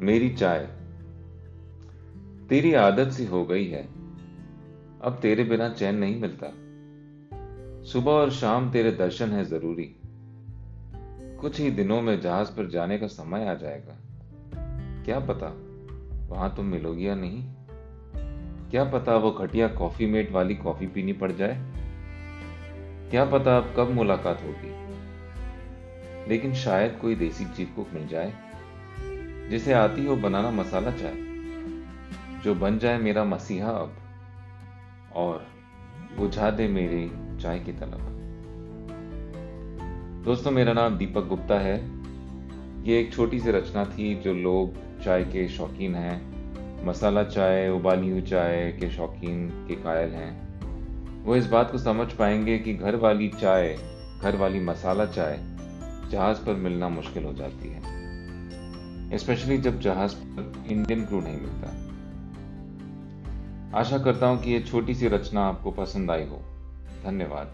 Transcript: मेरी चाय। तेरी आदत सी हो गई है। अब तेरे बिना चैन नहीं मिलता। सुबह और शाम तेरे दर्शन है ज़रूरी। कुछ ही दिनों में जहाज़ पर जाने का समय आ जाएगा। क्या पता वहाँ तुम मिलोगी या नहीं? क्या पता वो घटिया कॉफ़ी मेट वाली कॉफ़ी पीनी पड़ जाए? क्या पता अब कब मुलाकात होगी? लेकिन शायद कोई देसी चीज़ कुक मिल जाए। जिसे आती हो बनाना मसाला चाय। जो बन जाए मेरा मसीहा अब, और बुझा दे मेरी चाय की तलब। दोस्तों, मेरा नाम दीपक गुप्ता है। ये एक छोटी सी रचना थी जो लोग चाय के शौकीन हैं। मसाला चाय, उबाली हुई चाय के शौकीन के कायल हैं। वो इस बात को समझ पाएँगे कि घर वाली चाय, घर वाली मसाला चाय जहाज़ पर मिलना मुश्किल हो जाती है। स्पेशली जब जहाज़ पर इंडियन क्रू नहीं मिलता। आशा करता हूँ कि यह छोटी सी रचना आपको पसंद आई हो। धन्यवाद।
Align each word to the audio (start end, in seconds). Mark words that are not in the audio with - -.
मेरी 0.00 0.30
चाय। 0.30 0.68
तेरी 2.48 2.74
आदत 2.74 3.08
सी 3.08 3.24
हो 3.24 3.44
गई 3.44 3.68
है। 3.68 3.82
अब 5.02 5.18
तेरे 5.22 5.44
बिना 5.44 5.68
चैन 5.68 5.94
नहीं 5.94 6.20
मिलता। 6.20 6.46
सुबह 7.84 8.12
और 8.12 8.30
शाम 8.30 8.70
तेरे 8.70 8.92
दर्शन 8.92 9.30
है 9.30 9.44
ज़रूरी। 9.44 9.96
कुछ 11.40 11.60
ही 11.60 11.70
दिनों 11.70 12.02
में 12.02 12.20
जहाज़ 12.20 12.48
पर 12.48 12.68
जाने 12.68 12.98
का 12.98 13.06
समय 13.06 13.48
आ 13.48 13.54
जाएगा। 13.54 13.96
क्या 15.04 15.20
पता 15.20 15.46
वहाँ 16.28 16.56
तुम 16.56 16.66
मिलोगी 16.66 17.08
या 17.08 17.14
नहीं? 17.14 17.54
क्या 18.70 18.84
पता 18.84 19.16
वो 19.16 19.30
घटिया 19.30 19.68
कॉफ़ी 19.68 20.06
मेट 20.06 20.32
वाली 20.32 20.54
कॉफ़ी 20.54 20.86
पीनी 20.86 21.12
पड़ 21.12 21.32
जाए? 21.32 21.72
क्या 23.10 23.24
पता 23.24 23.56
अब 23.56 23.74
कब 23.76 23.90
मुलाकात 23.90 24.42
होगी? 24.42 24.88
लेकिन 26.28 26.54
शायद 26.54 26.98
कोई 27.02 27.14
देसी 27.14 27.44
चीज़ 27.44 27.68
कुक 27.68 27.88
मिल 27.94 28.08
जाए। 28.08 28.47
जिसे 29.50 29.72
आती 29.72 30.06
हो 30.06 30.16
बनाना 30.16 30.50
मसाला 30.50 30.90
चाय। 30.90 31.14
जो 32.44 32.54
बन 32.54 32.78
जाए 32.78 32.98
मेरा 32.98 33.24
मसीहा 33.24 33.70
अब, 33.70 33.92
और 35.14 35.46
बुझा 36.18 36.50
दे 36.50 36.68
मेरी 36.68 37.10
चाय 37.42 37.58
की 37.58 37.72
तलब। 37.72 38.14
दोस्तों, 40.24 40.50
मेरा 40.50 40.72
नाम 40.72 40.98
दीपक 40.98 41.26
गुप्ता 41.26 41.58
है। 41.58 41.98
ये 42.84 43.00
एक 43.00 43.12
छोटी 43.12 43.40
सी 43.40 43.50
रचना 43.50 43.84
थी 43.84 44.14
जो 44.14 44.34
लोग 44.34 44.74
चाय 45.02 45.24
के 45.24 45.48
शौकीन 45.48 45.94
हैं। 45.94 46.38
मसाला 46.86 47.24
चाय, 47.24 47.68
उबाली 47.68 48.10
हुई 48.10 48.22
चाय 48.22 48.76
के 48.80 48.90
शौकीन 48.90 49.48
के 49.68 49.74
कायल 49.74 50.10
हैं। 50.10 50.48
वो 51.24 51.36
इस 51.36 51.46
बात 51.46 51.70
को 51.70 51.78
समझ 51.78 52.12
पाएँगे 52.12 52.58
कि 52.58 52.74
घर 52.74 52.96
वाली 52.96 53.28
चाय, 53.28 53.78
घर 54.22 54.36
वाली 54.36 54.60
मसाला 54.60 55.06
चाय 55.06 55.38
जहाज़ 56.10 56.38
पर 56.38 56.54
मिलना 56.54 56.88
मुश्किल 56.88 57.24
हो 57.24 57.32
जाती 57.32 57.68
है। 57.68 57.98
स्पेशली 59.14 59.58
जब 59.58 59.80
जहाज़ 59.80 60.14
पर 60.14 60.64
इंडियन 60.66 61.06
क्रू 61.06 61.20
नहीं 61.20 61.40
मिलता। 61.40 61.88
आशा 63.78 63.98
करता 63.98 64.26
हूँ 64.26 64.42
कि 64.42 64.50
यह 64.50 64.60
छोटी 64.60 64.94
सी 64.94 65.08
रचना 65.08 65.40
आपको 65.42 65.70
पसंद 65.70 66.10
आई 66.10 66.24
हो। 66.24 66.36
धन्यवाद। 67.04 67.52